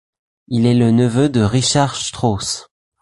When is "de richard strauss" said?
1.29-2.67